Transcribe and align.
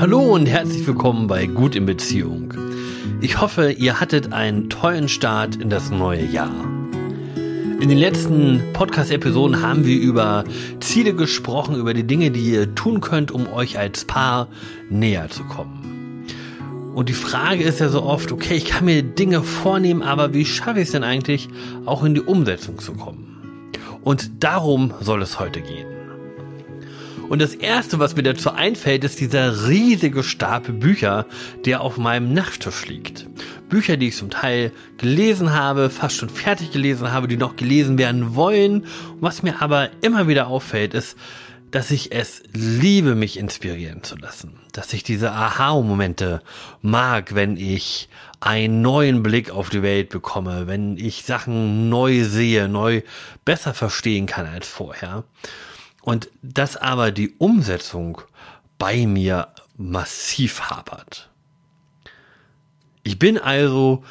Hallo 0.00 0.32
und 0.32 0.46
herzlich 0.46 0.86
willkommen 0.86 1.26
bei 1.26 1.44
Gut 1.44 1.76
in 1.76 1.84
Beziehung. 1.84 2.54
Ich 3.20 3.38
hoffe, 3.38 3.70
ihr 3.70 4.00
hattet 4.00 4.32
einen 4.32 4.70
tollen 4.70 5.10
Start 5.10 5.56
in 5.56 5.68
das 5.68 5.90
neue 5.90 6.24
Jahr. 6.24 6.64
In 7.34 7.86
den 7.86 7.98
letzten 7.98 8.62
Podcast-Episoden 8.72 9.60
haben 9.60 9.84
wir 9.84 10.00
über 10.00 10.44
Ziele 10.80 11.12
gesprochen, 11.12 11.76
über 11.76 11.92
die 11.92 12.06
Dinge, 12.06 12.30
die 12.30 12.50
ihr 12.50 12.74
tun 12.74 13.02
könnt, 13.02 13.30
um 13.30 13.46
euch 13.52 13.78
als 13.78 14.06
Paar 14.06 14.48
näher 14.88 15.28
zu 15.28 15.44
kommen. 15.44 16.24
Und 16.94 17.10
die 17.10 17.12
Frage 17.12 17.62
ist 17.62 17.80
ja 17.80 17.90
so 17.90 18.02
oft, 18.02 18.32
okay, 18.32 18.54
ich 18.54 18.64
kann 18.64 18.86
mir 18.86 19.02
Dinge 19.02 19.42
vornehmen, 19.42 20.00
aber 20.00 20.32
wie 20.32 20.46
schaffe 20.46 20.80
ich 20.80 20.86
es 20.86 20.92
denn 20.92 21.04
eigentlich, 21.04 21.50
auch 21.84 22.04
in 22.04 22.14
die 22.14 22.22
Umsetzung 22.22 22.78
zu 22.78 22.94
kommen? 22.94 23.76
Und 24.00 24.42
darum 24.42 24.94
soll 25.02 25.20
es 25.20 25.38
heute 25.38 25.60
gehen. 25.60 25.99
Und 27.30 27.40
das 27.40 27.54
erste, 27.54 28.00
was 28.00 28.16
mir 28.16 28.24
dazu 28.24 28.50
einfällt, 28.50 29.04
ist 29.04 29.20
dieser 29.20 29.68
riesige 29.68 30.24
Stapel 30.24 30.74
Bücher, 30.74 31.26
der 31.64 31.80
auf 31.80 31.96
meinem 31.96 32.34
Nachttisch 32.34 32.86
liegt. 32.86 33.28
Bücher, 33.68 33.96
die 33.96 34.08
ich 34.08 34.16
zum 34.16 34.30
Teil 34.30 34.72
gelesen 34.98 35.52
habe, 35.52 35.90
fast 35.90 36.16
schon 36.16 36.28
fertig 36.28 36.72
gelesen 36.72 37.12
habe, 37.12 37.28
die 37.28 37.36
noch 37.36 37.54
gelesen 37.54 37.98
werden 37.98 38.34
wollen. 38.34 38.84
Was 39.20 39.44
mir 39.44 39.62
aber 39.62 39.90
immer 40.00 40.26
wieder 40.26 40.48
auffällt, 40.48 40.92
ist, 40.92 41.16
dass 41.70 41.92
ich 41.92 42.10
es 42.10 42.42
liebe, 42.52 43.14
mich 43.14 43.38
inspirieren 43.38 44.02
zu 44.02 44.16
lassen. 44.16 44.58
Dass 44.72 44.92
ich 44.92 45.04
diese 45.04 45.30
Aha-Momente 45.30 46.42
mag, 46.82 47.36
wenn 47.36 47.56
ich 47.56 48.08
einen 48.40 48.82
neuen 48.82 49.22
Blick 49.22 49.52
auf 49.52 49.70
die 49.70 49.84
Welt 49.84 50.08
bekomme, 50.08 50.66
wenn 50.66 50.96
ich 50.96 51.22
Sachen 51.22 51.88
neu 51.90 52.24
sehe, 52.24 52.66
neu 52.66 53.02
besser 53.44 53.72
verstehen 53.72 54.26
kann 54.26 54.46
als 54.46 54.66
vorher. 54.66 55.22
Und 56.10 56.28
dass 56.42 56.76
aber 56.76 57.12
die 57.12 57.36
Umsetzung 57.38 58.20
bei 58.78 59.06
mir 59.06 59.46
massiv 59.76 60.62
hapert. 60.62 61.30
Ich 63.04 63.16
bin 63.20 63.38
also 63.38 64.02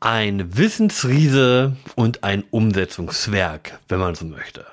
ein 0.00 0.56
Wissensriese 0.56 1.76
und 1.94 2.24
ein 2.24 2.42
Umsetzungswerk, 2.50 3.78
wenn 3.86 3.98
man 3.98 4.14
so 4.14 4.24
möchte. 4.24 4.64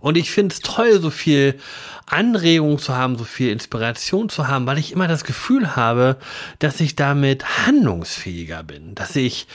Und 0.00 0.16
ich 0.16 0.30
finde 0.30 0.54
es 0.54 0.60
toll, 0.60 1.00
so 1.00 1.10
viel 1.10 1.58
Anregung 2.06 2.78
zu 2.78 2.96
haben, 2.96 3.16
so 3.16 3.24
viel 3.24 3.50
Inspiration 3.50 4.28
zu 4.28 4.48
haben, 4.48 4.66
weil 4.66 4.78
ich 4.78 4.92
immer 4.92 5.08
das 5.08 5.24
Gefühl 5.24 5.76
habe, 5.76 6.16
dass 6.58 6.80
ich 6.80 6.96
damit 6.96 7.66
handlungsfähiger 7.66 8.62
bin, 8.62 8.94
dass 8.94 9.14
ich 9.14 9.46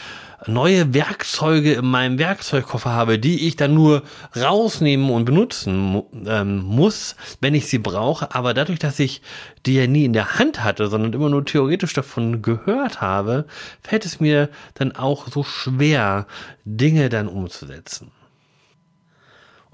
neue 0.48 0.94
Werkzeuge 0.94 1.74
in 1.74 1.86
meinem 1.86 2.20
Werkzeugkoffer 2.20 2.92
habe, 2.92 3.20
die 3.20 3.48
ich 3.48 3.56
dann 3.56 3.74
nur 3.74 4.04
rausnehmen 4.36 5.10
und 5.10 5.26
benutzen 5.26 6.04
ähm, 6.28 6.60
muss, 6.60 7.16
wenn 7.42 7.56
ich 7.56 7.68
sie 7.68 7.80
brauche. 7.80 8.34
Aber 8.36 8.54
dadurch, 8.54 8.80
dass 8.80 9.00
ich 9.00 9.22
die 9.66 9.76
ja 9.76 9.88
nie 9.88 10.06
in 10.06 10.14
der 10.14 10.38
Hand 10.38 10.64
hatte, 10.64 10.88
sondern 10.88 11.14
immer 11.14 11.30
nur 11.30 11.46
theoretisch 11.46 11.94
davon 11.94 12.42
gehört 12.42 13.02
habe, 13.02 13.46
fällt 13.82 14.06
es 14.06 14.20
mir 14.20 14.50
dann 14.76 14.96
auch 14.96 15.28
so 15.28 15.44
schwer, 15.44 16.28
Dinge 16.64 17.10
dann 17.10 17.28
umzusetzen. 17.28 18.12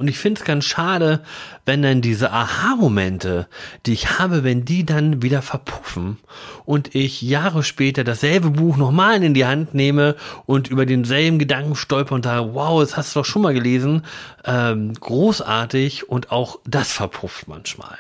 Und 0.02 0.08
ich 0.08 0.18
finde 0.18 0.42
es 0.42 0.46
ganz 0.48 0.66
schade, 0.66 1.20
wenn 1.64 1.84
dann 1.84 2.02
diese 2.02 2.32
Aha-Momente, 2.32 3.48
die 3.86 3.94
ich 3.94 4.18
habe, 4.18 4.44
wenn 4.44 4.66
die 4.66 4.84
dann 4.84 5.22
wieder 5.22 5.44
verpuffen 5.44 6.18
und 6.66 6.96
ich 6.96 7.22
Jahre 7.22 7.62
später 7.62 8.04
dasselbe 8.04 8.50
Buch 8.50 8.78
nochmal 8.78 9.22
in 9.22 9.36
die 9.36 9.46
Hand 9.46 9.76
nehme 9.76 10.16
und 10.48 10.70
über 10.70 10.88
denselben 10.88 11.38
Gedanken 11.38 11.76
stolper 11.76 12.16
und 12.16 12.26
sage, 12.26 12.56
wow, 12.56 12.82
das 12.82 12.98
hast 12.98 13.16
du 13.16 13.20
doch 13.20 13.26
schon 13.26 13.44
mal 13.44 13.54
gelesen. 13.54 14.02
Ähm, 14.44 14.96
großartig 14.96 16.10
und 16.10 16.32
auch 16.32 16.58
das 16.66 16.92
verpufft 16.92 17.48
manchmal. 17.48 18.00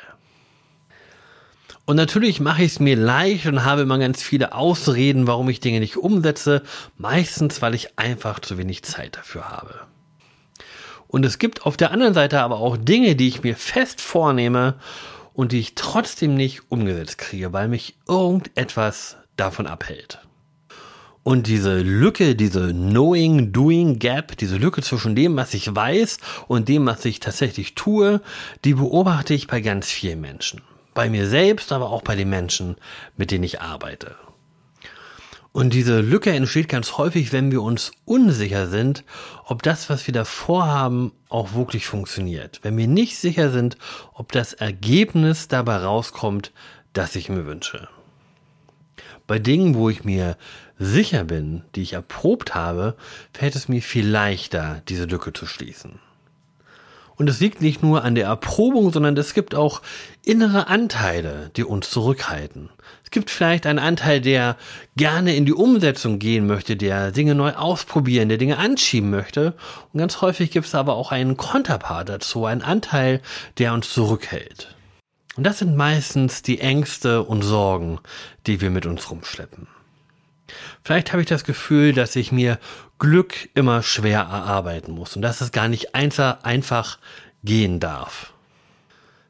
Und 1.85 1.97
natürlich 1.97 2.39
mache 2.39 2.63
ich 2.63 2.71
es 2.71 2.79
mir 2.79 2.95
leicht 2.95 3.45
und 3.45 3.63
habe 3.63 3.81
immer 3.81 3.99
ganz 3.99 4.23
viele 4.23 4.55
Ausreden, 4.55 5.27
warum 5.27 5.49
ich 5.49 5.59
Dinge 5.59 5.79
nicht 5.79 5.97
umsetze. 5.97 6.63
Meistens, 6.97 7.61
weil 7.61 7.75
ich 7.75 7.99
einfach 7.99 8.39
zu 8.39 8.57
wenig 8.57 8.81
Zeit 8.81 9.17
dafür 9.17 9.51
habe. 9.51 9.81
Und 11.11 11.25
es 11.25 11.39
gibt 11.39 11.65
auf 11.65 11.75
der 11.75 11.91
anderen 11.91 12.13
Seite 12.13 12.39
aber 12.39 12.61
auch 12.61 12.77
Dinge, 12.77 13.17
die 13.17 13.27
ich 13.27 13.43
mir 13.43 13.57
fest 13.57 13.99
vornehme 13.99 14.75
und 15.33 15.51
die 15.51 15.59
ich 15.59 15.75
trotzdem 15.75 16.35
nicht 16.35 16.71
umgesetzt 16.71 17.17
kriege, 17.17 17.51
weil 17.51 17.67
mich 17.67 17.97
irgendetwas 18.07 19.17
davon 19.35 19.67
abhält. 19.67 20.19
Und 21.23 21.47
diese 21.47 21.81
Lücke, 21.81 22.33
diese 22.33 22.69
Knowing, 22.69 23.51
Doing 23.51 23.99
Gap, 23.99 24.37
diese 24.37 24.55
Lücke 24.55 24.81
zwischen 24.81 25.13
dem, 25.13 25.35
was 25.35 25.53
ich 25.53 25.75
weiß 25.75 26.17
und 26.47 26.69
dem, 26.69 26.85
was 26.85 27.03
ich 27.03 27.19
tatsächlich 27.19 27.75
tue, 27.75 28.21
die 28.63 28.75
beobachte 28.75 29.33
ich 29.33 29.47
bei 29.47 29.59
ganz 29.59 29.91
vielen 29.91 30.21
Menschen. 30.21 30.61
Bei 30.93 31.09
mir 31.09 31.27
selbst, 31.27 31.73
aber 31.73 31.89
auch 31.89 32.03
bei 32.03 32.15
den 32.15 32.29
Menschen, 32.29 32.77
mit 33.17 33.31
denen 33.31 33.43
ich 33.43 33.59
arbeite. 33.59 34.15
Und 35.53 35.73
diese 35.73 35.99
Lücke 35.99 36.31
entsteht 36.31 36.69
ganz 36.69 36.97
häufig, 36.97 37.33
wenn 37.33 37.51
wir 37.51 37.61
uns 37.61 37.91
unsicher 38.05 38.67
sind, 38.67 39.03
ob 39.43 39.63
das, 39.63 39.89
was 39.89 40.07
wir 40.07 40.13
da 40.13 40.23
vorhaben, 40.23 41.11
auch 41.27 41.53
wirklich 41.53 41.85
funktioniert. 41.87 42.59
Wenn 42.63 42.77
wir 42.77 42.87
nicht 42.87 43.17
sicher 43.17 43.51
sind, 43.51 43.77
ob 44.13 44.31
das 44.31 44.53
Ergebnis 44.53 45.49
dabei 45.49 45.77
rauskommt, 45.77 46.53
das 46.93 47.15
ich 47.17 47.27
mir 47.27 47.45
wünsche. 47.45 47.89
Bei 49.27 49.39
Dingen, 49.39 49.75
wo 49.75 49.89
ich 49.89 50.05
mir 50.05 50.37
sicher 50.79 51.25
bin, 51.25 51.63
die 51.75 51.81
ich 51.81 51.93
erprobt 51.93 52.55
habe, 52.55 52.95
fällt 53.33 53.55
es 53.55 53.67
mir 53.67 53.81
viel 53.81 54.07
leichter, 54.07 54.81
diese 54.87 55.05
Lücke 55.05 55.33
zu 55.33 55.45
schließen. 55.45 55.99
Und 57.21 57.29
es 57.29 57.39
liegt 57.39 57.61
nicht 57.61 57.83
nur 57.83 58.03
an 58.03 58.15
der 58.15 58.25
Erprobung, 58.25 58.91
sondern 58.91 59.15
es 59.15 59.35
gibt 59.35 59.53
auch 59.53 59.83
innere 60.25 60.69
Anteile, 60.69 61.51
die 61.55 61.63
uns 61.63 61.91
zurückhalten. 61.91 62.71
Es 63.03 63.11
gibt 63.11 63.29
vielleicht 63.29 63.67
einen 63.67 63.77
Anteil, 63.77 64.21
der 64.21 64.57
gerne 64.95 65.35
in 65.35 65.45
die 65.45 65.53
Umsetzung 65.53 66.17
gehen 66.17 66.47
möchte, 66.47 66.75
der 66.75 67.11
Dinge 67.11 67.35
neu 67.35 67.53
ausprobieren, 67.53 68.27
der 68.27 68.39
Dinge 68.39 68.57
anschieben 68.57 69.11
möchte. 69.11 69.53
Und 69.93 69.99
ganz 69.99 70.21
häufig 70.21 70.49
gibt 70.49 70.65
es 70.65 70.73
aber 70.73 70.95
auch 70.95 71.11
einen 71.11 71.37
Konterpart 71.37 72.09
dazu, 72.09 72.45
einen 72.45 72.63
Anteil, 72.63 73.21
der 73.59 73.73
uns 73.73 73.93
zurückhält. 73.93 74.75
Und 75.37 75.43
das 75.43 75.59
sind 75.59 75.77
meistens 75.77 76.41
die 76.41 76.59
Ängste 76.59 77.21
und 77.21 77.43
Sorgen, 77.43 77.99
die 78.47 78.61
wir 78.61 78.71
mit 78.71 78.87
uns 78.87 79.11
rumschleppen. 79.11 79.67
Vielleicht 80.83 81.11
habe 81.11 81.21
ich 81.21 81.27
das 81.27 81.43
Gefühl, 81.43 81.93
dass 81.93 82.15
ich 82.15 82.31
mir 82.31 82.59
Glück 82.99 83.49
immer 83.55 83.81
schwer 83.83 84.19
erarbeiten 84.19 84.91
muss 84.91 85.15
und 85.15 85.21
dass 85.21 85.41
es 85.41 85.51
gar 85.51 85.67
nicht 85.67 85.95
einfach 85.95 86.99
gehen 87.43 87.79
darf. 87.79 88.33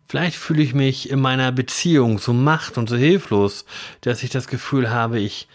Vielleicht 0.07 0.35
fühle 0.35 0.61
ich 0.61 0.73
mich 0.73 1.09
in 1.09 1.21
meiner 1.21 1.53
Beziehung 1.53 2.19
so 2.19 2.33
macht 2.33 2.77
und 2.77 2.89
so 2.89 2.97
hilflos, 2.97 3.65
dass 4.01 4.23
ich 4.23 4.29
das 4.29 4.47
Gefühl 4.47 4.89
habe, 4.89 5.19
ich 5.19 5.47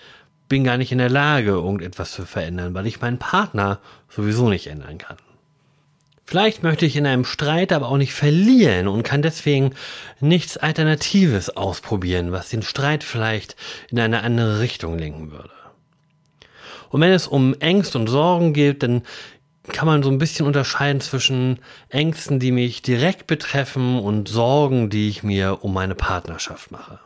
bin 0.48 0.64
gar 0.64 0.78
nicht 0.78 0.92
in 0.92 0.98
der 0.98 1.10
Lage, 1.10 1.50
irgendetwas 1.50 2.12
zu 2.12 2.24
verändern, 2.24 2.72
weil 2.72 2.86
ich 2.86 3.00
meinen 3.00 3.18
Partner 3.18 3.80
sowieso 4.08 4.48
nicht 4.48 4.68
ändern 4.68 4.96
kann. 4.96 5.18
Vielleicht 6.24 6.62
möchte 6.62 6.86
ich 6.86 6.96
in 6.96 7.06
einem 7.06 7.24
Streit 7.24 7.72
aber 7.72 7.88
auch 7.88 7.98
nicht 7.98 8.12
verlieren 8.12 8.88
und 8.88 9.04
kann 9.04 9.22
deswegen 9.22 9.74
nichts 10.20 10.56
Alternatives 10.56 11.50
ausprobieren, 11.50 12.32
was 12.32 12.48
den 12.48 12.62
Streit 12.62 13.04
vielleicht 13.04 13.54
in 13.90 14.00
eine 14.00 14.22
andere 14.22 14.58
Richtung 14.58 14.98
lenken 14.98 15.30
würde. 15.30 15.55
Und 16.96 17.02
wenn 17.02 17.12
es 17.12 17.26
um 17.26 17.52
Ängste 17.60 17.98
und 17.98 18.06
Sorgen 18.06 18.54
geht, 18.54 18.82
dann 18.82 19.02
kann 19.64 19.84
man 19.84 20.02
so 20.02 20.08
ein 20.08 20.16
bisschen 20.16 20.46
unterscheiden 20.46 21.02
zwischen 21.02 21.58
Ängsten, 21.90 22.40
die 22.40 22.52
mich 22.52 22.80
direkt 22.80 23.26
betreffen 23.26 23.98
und 23.98 24.28
Sorgen, 24.28 24.88
die 24.88 25.10
ich 25.10 25.22
mir 25.22 25.62
um 25.62 25.74
meine 25.74 25.94
Partnerschaft 25.94 26.70
mache. 26.70 26.98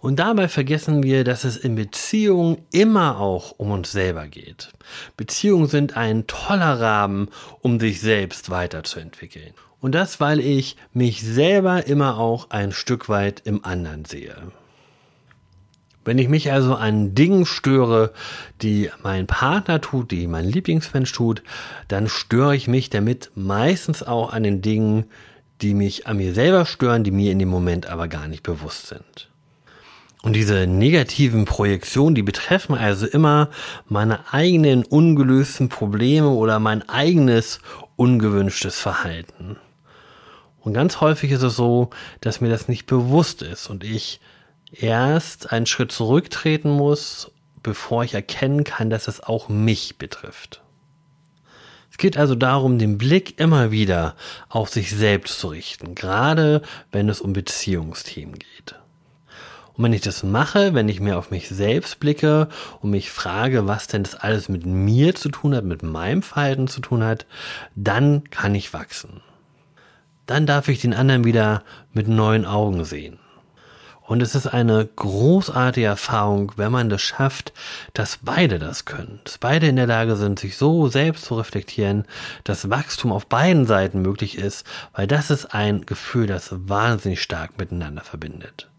Und 0.00 0.18
dabei 0.20 0.48
vergessen 0.48 1.02
wir, 1.02 1.22
dass 1.22 1.44
es 1.44 1.58
in 1.58 1.74
Beziehungen 1.74 2.56
immer 2.72 3.20
auch 3.20 3.52
um 3.58 3.72
uns 3.72 3.92
selber 3.92 4.26
geht. 4.26 4.72
Beziehungen 5.18 5.66
sind 5.66 5.98
ein 5.98 6.26
toller 6.26 6.80
Rahmen, 6.80 7.28
um 7.60 7.78
sich 7.78 8.00
selbst 8.00 8.48
weiterzuentwickeln. 8.48 9.52
Und 9.80 9.94
das, 9.94 10.18
weil 10.18 10.40
ich 10.40 10.76
mich 10.94 11.20
selber 11.20 11.86
immer 11.86 12.16
auch 12.18 12.48
ein 12.48 12.72
Stück 12.72 13.10
weit 13.10 13.42
im 13.44 13.66
anderen 13.66 14.06
sehe. 14.06 14.50
Wenn 16.08 16.16
ich 16.16 16.30
mich 16.30 16.50
also 16.50 16.74
an 16.74 17.14
Dingen 17.14 17.44
störe, 17.44 18.14
die 18.62 18.88
mein 19.02 19.26
Partner 19.26 19.78
tut, 19.82 20.10
die 20.10 20.26
mein 20.26 20.46
Lieblingsmensch 20.46 21.12
tut, 21.12 21.42
dann 21.86 22.08
störe 22.08 22.56
ich 22.56 22.66
mich 22.66 22.88
damit 22.88 23.30
meistens 23.34 24.02
auch 24.02 24.32
an 24.32 24.42
den 24.42 24.62
Dingen, 24.62 25.04
die 25.60 25.74
mich 25.74 26.06
an 26.06 26.16
mir 26.16 26.32
selber 26.32 26.64
stören, 26.64 27.04
die 27.04 27.10
mir 27.10 27.30
in 27.30 27.38
dem 27.38 27.50
Moment 27.50 27.90
aber 27.90 28.08
gar 28.08 28.26
nicht 28.26 28.42
bewusst 28.42 28.86
sind. 28.86 29.28
Und 30.22 30.32
diese 30.32 30.66
negativen 30.66 31.44
Projektionen, 31.44 32.14
die 32.14 32.22
betreffen 32.22 32.74
also 32.74 33.06
immer 33.06 33.50
meine 33.86 34.32
eigenen 34.32 34.86
ungelösten 34.86 35.68
Probleme 35.68 36.30
oder 36.30 36.58
mein 36.58 36.88
eigenes 36.88 37.60
ungewünschtes 37.96 38.80
Verhalten. 38.80 39.58
Und 40.60 40.72
ganz 40.72 41.02
häufig 41.02 41.32
ist 41.32 41.42
es 41.42 41.54
so, 41.54 41.90
dass 42.22 42.40
mir 42.40 42.48
das 42.48 42.66
nicht 42.66 42.86
bewusst 42.86 43.42
ist 43.42 43.68
und 43.68 43.84
ich 43.84 44.20
erst 44.72 45.52
einen 45.52 45.66
Schritt 45.66 45.92
zurücktreten 45.92 46.70
muss, 46.70 47.30
bevor 47.62 48.04
ich 48.04 48.14
erkennen 48.14 48.64
kann, 48.64 48.90
dass 48.90 49.08
es 49.08 49.20
auch 49.20 49.48
mich 49.48 49.98
betrifft. 49.98 50.62
Es 51.90 51.98
geht 51.98 52.16
also 52.16 52.34
darum, 52.34 52.78
den 52.78 52.96
Blick 52.96 53.40
immer 53.40 53.70
wieder 53.70 54.14
auf 54.48 54.68
sich 54.68 54.90
selbst 54.90 55.40
zu 55.40 55.48
richten, 55.48 55.94
gerade 55.94 56.62
wenn 56.92 57.08
es 57.08 57.20
um 57.20 57.32
Beziehungsthemen 57.32 58.34
geht. 58.34 58.76
Und 59.74 59.84
wenn 59.84 59.92
ich 59.92 60.00
das 60.00 60.22
mache, 60.22 60.74
wenn 60.74 60.88
ich 60.88 61.00
mehr 61.00 61.18
auf 61.18 61.30
mich 61.30 61.48
selbst 61.48 62.00
blicke 62.00 62.48
und 62.80 62.90
mich 62.90 63.10
frage, 63.10 63.66
was 63.66 63.86
denn 63.86 64.02
das 64.02 64.16
alles 64.16 64.48
mit 64.48 64.66
mir 64.66 65.14
zu 65.14 65.28
tun 65.28 65.54
hat, 65.54 65.64
mit 65.64 65.82
meinem 65.82 66.22
Verhalten 66.22 66.68
zu 66.68 66.80
tun 66.80 67.02
hat, 67.04 67.26
dann 67.74 68.24
kann 68.30 68.54
ich 68.54 68.72
wachsen. 68.72 69.20
Dann 70.26 70.46
darf 70.46 70.68
ich 70.68 70.80
den 70.80 70.94
anderen 70.94 71.24
wieder 71.24 71.62
mit 71.92 72.08
neuen 72.08 72.44
Augen 72.44 72.84
sehen. 72.84 73.18
Und 74.08 74.22
es 74.22 74.34
ist 74.34 74.46
eine 74.46 74.88
großartige 74.96 75.86
Erfahrung, 75.86 76.52
wenn 76.56 76.72
man 76.72 76.88
das 76.88 77.02
schafft, 77.02 77.52
dass 77.92 78.20
beide 78.22 78.58
das 78.58 78.86
können, 78.86 79.20
dass 79.24 79.36
beide 79.36 79.66
in 79.66 79.76
der 79.76 79.86
Lage 79.86 80.16
sind, 80.16 80.38
sich 80.38 80.56
so 80.56 80.88
selbst 80.88 81.26
zu 81.26 81.34
reflektieren, 81.34 82.06
dass 82.42 82.70
Wachstum 82.70 83.12
auf 83.12 83.26
beiden 83.26 83.66
Seiten 83.66 84.00
möglich 84.00 84.38
ist, 84.38 84.66
weil 84.94 85.06
das 85.06 85.30
ist 85.30 85.52
ein 85.52 85.84
Gefühl, 85.84 86.26
das 86.26 86.48
wahnsinnig 86.50 87.20
stark 87.20 87.58
miteinander 87.58 88.00
verbindet. 88.00 88.70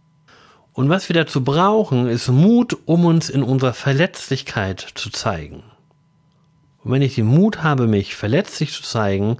Und 0.73 0.89
was 0.89 1.09
wir 1.09 1.13
dazu 1.13 1.43
brauchen, 1.43 2.07
ist 2.07 2.27
Mut, 2.29 2.75
um 2.85 3.05
uns 3.05 3.29
in 3.29 3.43
unserer 3.43 3.73
Verletzlichkeit 3.73 4.79
zu 4.95 5.11
zeigen. 5.11 5.61
Und 6.83 6.91
wenn 6.91 7.03
ich 7.03 7.13
den 7.13 7.27
Mut 7.27 7.61
habe, 7.61 7.85
mich 7.85 8.15
verletzlich 8.15 8.73
zu 8.73 8.81
zeigen, 8.81 9.37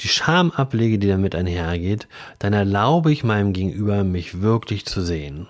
die 0.00 0.08
Scham 0.08 0.50
ablege, 0.50 0.98
die 0.98 1.08
damit 1.08 1.34
einhergeht, 1.34 2.08
dann 2.38 2.52
erlaube 2.52 3.12
ich 3.12 3.24
meinem 3.24 3.52
Gegenüber, 3.52 4.04
mich 4.04 4.40
wirklich 4.40 4.86
zu 4.86 5.02
sehen. 5.02 5.48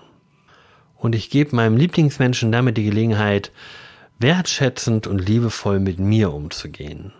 Und 0.95 1.15
ich 1.15 1.29
gebe 1.29 1.55
meinem 1.55 1.77
Lieblingsmenschen 1.77 2.51
damit 2.51 2.77
die 2.77 2.83
Gelegenheit, 2.83 3.51
wertschätzend 4.19 5.07
und 5.07 5.19
liebevoll 5.19 5.79
mit 5.79 5.97
mir 5.97 6.33
umzugehen. 6.33 7.13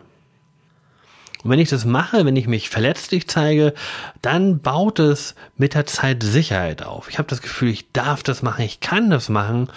Und 1.44 1.52
wenn 1.52 1.60
ich 1.60 1.70
das 1.70 1.86
mache, 1.86 2.26
wenn 2.26 2.36
ich 2.36 2.48
mich 2.48 2.70
verletzlich 2.70 3.30
zeige, 3.30 3.74
dann 4.22 4.60
baut 4.60 5.00
es 5.00 5.36
mit 5.56 5.74
der 5.74 5.86
Zeit 5.86 6.22
Sicherheit 6.22 6.84
auf. 6.84 7.10
Ich 7.10 7.18
habe 7.18 7.30
das 7.30 7.42
Gefühl, 7.42 7.70
ich 7.70 7.92
darf 7.94 8.24
das 8.24 8.42
machen, 8.42 8.66
ich 8.66 8.82
kann 8.82 9.10
das 9.10 9.30
machen, 9.30 9.70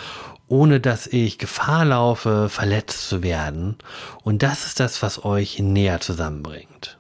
ohne 0.49 0.81
dass 0.81 1.07
ich 1.07 1.39
Gefahr 1.39 1.85
laufe, 1.85 2.49
verletzt 2.49 3.09
zu 3.09 3.23
werden. 3.23 3.77
Und 4.25 4.43
das 4.43 4.67
ist 4.67 4.81
das, 4.81 5.03
was 5.03 5.25
euch 5.25 5.61
näher 5.61 6.01
zusammenbringt. 6.01 6.99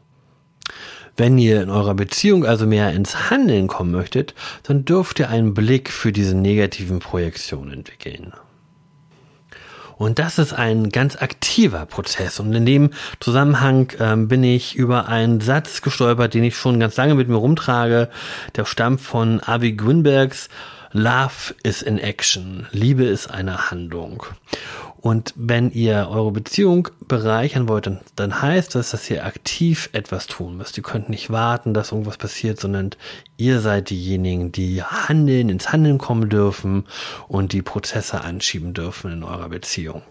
Wenn 1.16 1.38
ihr 1.38 1.62
in 1.62 1.70
eurer 1.70 1.94
Beziehung 1.94 2.46
also 2.46 2.66
mehr 2.66 2.92
ins 2.92 3.30
Handeln 3.30 3.66
kommen 3.66 3.90
möchtet, 3.90 4.34
dann 4.62 4.84
dürft 4.84 5.18
ihr 5.18 5.28
einen 5.28 5.54
Blick 5.54 5.90
für 5.90 6.12
diese 6.12 6.34
negativen 6.34 7.00
Projektionen 7.00 7.72
entwickeln. 7.72 8.32
Und 9.98 10.18
das 10.18 10.38
ist 10.38 10.52
ein 10.52 10.88
ganz 10.88 11.16
aktiver 11.16 11.86
Prozess. 11.86 12.40
Und 12.40 12.52
in 12.54 12.66
dem 12.66 12.90
Zusammenhang 13.20 13.92
ähm, 14.00 14.26
bin 14.26 14.42
ich 14.42 14.74
über 14.74 15.08
einen 15.08 15.40
Satz 15.40 15.80
gestolpert, 15.80 16.34
den 16.34 16.42
ich 16.42 16.56
schon 16.56 16.80
ganz 16.80 16.96
lange 16.96 17.14
mit 17.14 17.28
mir 17.28 17.36
rumtrage. 17.36 18.08
Der 18.56 18.64
stammt 18.64 19.00
von 19.00 19.40
Avi 19.44 19.74
Grünbergs 19.74 20.48
Love 20.94 21.54
is 21.62 21.80
in 21.80 21.98
Action. 21.98 22.66
Liebe 22.70 23.04
ist 23.04 23.30
eine 23.30 23.70
Handlung. 23.70 24.24
Und 25.02 25.34
wenn 25.36 25.72
ihr 25.72 26.08
eure 26.10 26.30
Beziehung 26.30 26.88
bereichern 27.08 27.66
wollt, 27.66 27.88
dann, 27.88 28.00
dann 28.14 28.40
heißt 28.40 28.76
das, 28.76 28.92
dass 28.92 29.10
ihr 29.10 29.26
aktiv 29.26 29.90
etwas 29.92 30.28
tun 30.28 30.56
müsst. 30.56 30.76
Ihr 30.76 30.84
könnt 30.84 31.08
nicht 31.08 31.28
warten, 31.28 31.74
dass 31.74 31.90
irgendwas 31.90 32.18
passiert, 32.18 32.60
sondern 32.60 32.90
ihr 33.36 33.58
seid 33.58 33.90
diejenigen, 33.90 34.52
die 34.52 34.80
handeln, 34.84 35.48
ins 35.48 35.72
Handeln 35.72 35.98
kommen 35.98 36.28
dürfen 36.28 36.84
und 37.26 37.52
die 37.52 37.62
Prozesse 37.62 38.20
anschieben 38.20 38.74
dürfen 38.74 39.10
in 39.10 39.24
eurer 39.24 39.48
Beziehung. 39.48 40.02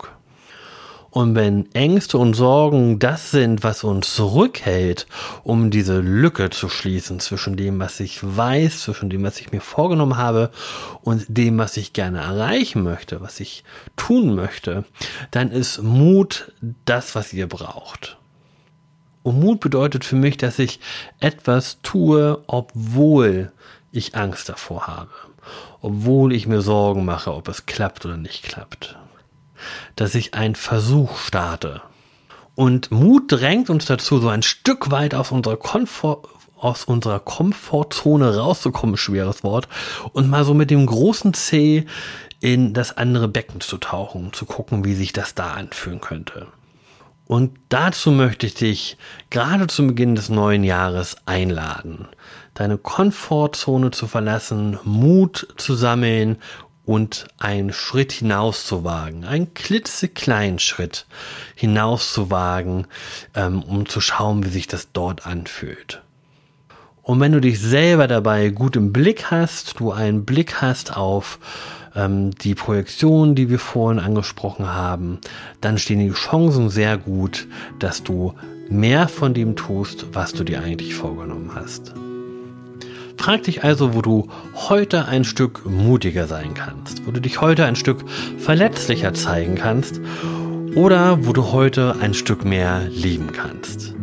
Und 1.11 1.35
wenn 1.35 1.69
Ängste 1.75 2.17
und 2.17 2.35
Sorgen 2.35 2.97
das 2.97 3.31
sind, 3.31 3.65
was 3.65 3.83
uns 3.83 4.15
zurückhält, 4.15 5.07
um 5.43 5.69
diese 5.69 5.99
Lücke 5.99 6.49
zu 6.49 6.69
schließen 6.69 7.19
zwischen 7.19 7.57
dem, 7.57 7.81
was 7.81 7.99
ich 7.99 8.19
weiß, 8.23 8.79
zwischen 8.79 9.09
dem, 9.09 9.21
was 9.23 9.41
ich 9.41 9.51
mir 9.51 9.59
vorgenommen 9.59 10.15
habe 10.15 10.51
und 11.01 11.25
dem, 11.27 11.57
was 11.57 11.75
ich 11.75 11.91
gerne 11.91 12.19
erreichen 12.21 12.81
möchte, 12.81 13.19
was 13.19 13.41
ich 13.41 13.65
tun 13.97 14.35
möchte, 14.35 14.85
dann 15.31 15.51
ist 15.51 15.83
Mut 15.83 16.53
das, 16.85 17.13
was 17.13 17.33
ihr 17.33 17.47
braucht. 17.47 18.17
Und 19.21 19.37
Mut 19.37 19.59
bedeutet 19.59 20.05
für 20.05 20.15
mich, 20.15 20.37
dass 20.37 20.59
ich 20.59 20.79
etwas 21.19 21.79
tue, 21.83 22.41
obwohl 22.47 23.51
ich 23.91 24.15
Angst 24.15 24.47
davor 24.47 24.87
habe, 24.87 25.11
obwohl 25.81 26.33
ich 26.33 26.47
mir 26.47 26.61
Sorgen 26.61 27.03
mache, 27.03 27.33
ob 27.33 27.49
es 27.49 27.65
klappt 27.65 28.05
oder 28.05 28.15
nicht 28.15 28.43
klappt 28.43 28.95
dass 29.95 30.15
ich 30.15 30.33
einen 30.33 30.55
Versuch 30.55 31.17
starte. 31.17 31.81
Und 32.55 32.91
Mut 32.91 33.31
drängt 33.31 33.69
uns 33.69 33.85
dazu, 33.85 34.19
so 34.19 34.29
ein 34.29 34.43
Stück 34.43 34.91
weit 34.91 35.15
aus 35.15 35.31
unserer 35.31 35.57
Komfort, 35.57 36.27
aus 36.57 36.83
unserer 36.83 37.19
Komfortzone 37.19 38.37
rauszukommen, 38.37 38.97
schweres 38.97 39.43
Wort, 39.43 39.67
und 40.13 40.29
mal 40.29 40.43
so 40.43 40.53
mit 40.53 40.69
dem 40.69 40.85
großen 40.85 41.33
C 41.33 41.85
in 42.39 42.73
das 42.73 42.97
andere 42.97 43.27
Becken 43.27 43.61
zu 43.61 43.77
tauchen, 43.77 44.33
zu 44.33 44.45
gucken, 44.45 44.83
wie 44.83 44.95
sich 44.95 45.13
das 45.13 45.33
da 45.33 45.53
anfühlen 45.53 46.01
könnte. 46.01 46.47
Und 47.25 47.57
dazu 47.69 48.11
möchte 48.11 48.45
ich 48.45 48.55
dich 48.55 48.97
gerade 49.29 49.67
zu 49.67 49.87
Beginn 49.87 50.15
des 50.15 50.27
neuen 50.27 50.65
Jahres 50.65 51.15
einladen, 51.25 52.09
deine 52.55 52.77
Komfortzone 52.77 53.91
zu 53.91 54.05
verlassen, 54.07 54.77
Mut 54.83 55.47
zu 55.55 55.75
sammeln 55.75 56.39
und 56.85 57.27
einen 57.37 57.73
Schritt 57.73 58.11
hinaus 58.11 58.65
zu 58.65 58.83
wagen, 58.83 59.23
einen 59.23 59.53
klitzekleinen 59.53 60.59
Schritt 60.59 61.05
hinaus 61.55 62.13
zu 62.13 62.29
wagen, 62.31 62.87
ähm, 63.35 63.61
um 63.63 63.87
zu 63.87 64.01
schauen, 64.01 64.45
wie 64.45 64.49
sich 64.49 64.67
das 64.67 64.91
dort 64.91 65.25
anfühlt. 65.25 66.01
Und 67.03 67.19
wenn 67.19 67.31
du 67.31 67.41
dich 67.41 67.59
selber 67.59 68.07
dabei 68.07 68.49
gut 68.49 68.75
im 68.75 68.93
Blick 68.93 69.31
hast, 69.31 69.79
du 69.79 69.91
einen 69.91 70.25
Blick 70.25 70.61
hast 70.61 70.95
auf 70.95 71.39
ähm, 71.95 72.31
die 72.31 72.55
Projektion, 72.55 73.35
die 73.35 73.49
wir 73.49 73.59
vorhin 73.59 73.99
angesprochen 73.99 74.67
haben, 74.67 75.19
dann 75.61 75.77
stehen 75.77 75.99
die 75.99 76.11
Chancen 76.11 76.69
sehr 76.69 76.97
gut, 76.97 77.47
dass 77.79 78.03
du 78.03 78.33
mehr 78.69 79.07
von 79.07 79.33
dem 79.33 79.55
tust, 79.55 80.07
was 80.13 80.33
du 80.33 80.43
dir 80.43 80.61
eigentlich 80.61 80.95
vorgenommen 80.95 81.51
hast. 81.53 81.93
Frag 83.17 83.43
dich 83.43 83.63
also, 83.63 83.93
wo 83.93 84.01
du 84.01 84.27
heute 84.69 85.05
ein 85.05 85.23
Stück 85.23 85.65
mutiger 85.65 86.27
sein 86.27 86.53
kannst, 86.53 87.05
wo 87.05 87.11
du 87.11 87.21
dich 87.21 87.41
heute 87.41 87.65
ein 87.65 87.75
Stück 87.75 88.03
verletzlicher 88.37 89.13
zeigen 89.13 89.55
kannst 89.55 90.01
oder 90.75 91.25
wo 91.25 91.33
du 91.33 91.51
heute 91.51 91.95
ein 91.99 92.13
Stück 92.13 92.45
mehr 92.45 92.81
lieben 92.89 93.31
kannst. 93.33 93.95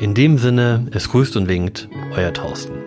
In 0.00 0.14
dem 0.14 0.38
Sinne, 0.38 0.86
es 0.92 1.08
grüßt 1.08 1.36
und 1.36 1.48
winkt, 1.48 1.88
euer 2.14 2.32
Thorsten. 2.32 2.85